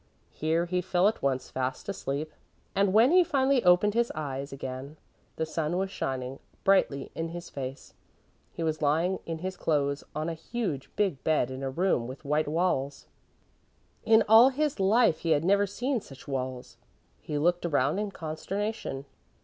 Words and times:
Here 0.31 0.65
he 0.65 0.81
fell 0.81 1.07
at 1.07 1.21
once 1.21 1.51
fast 1.51 1.87
asleep 1.87 2.33
and 2.73 2.91
when 2.91 3.11
he 3.11 3.23
finally 3.23 3.63
opened 3.63 3.93
his 3.93 4.11
eyes 4.15 4.51
again, 4.51 4.97
the 5.35 5.45
sun 5.45 5.77
was 5.77 5.91
shining 5.91 6.39
brightly 6.63 7.11
in 7.13 7.27
his 7.27 7.51
face. 7.51 7.93
He 8.51 8.63
was 8.63 8.81
lying 8.81 9.19
in 9.27 9.37
his 9.45 9.55
clothes 9.55 10.03
on 10.15 10.27
a 10.27 10.33
huge, 10.33 10.89
big 10.95 11.23
bed 11.23 11.51
in 11.51 11.61
a 11.61 11.69
room 11.69 12.07
with 12.07 12.25
white 12.25 12.47
walls. 12.47 13.05
In 14.03 14.23
all 14.27 14.49
his 14.49 14.79
life 14.79 15.19
he 15.19 15.33
had 15.33 15.45
never 15.45 15.67
seen 15.67 16.01
such 16.01 16.27
walls. 16.27 16.77
He 17.19 17.37
looked 17.37 17.63
around 17.63 17.99
in 17.99 18.09
consternation. 18.09 19.05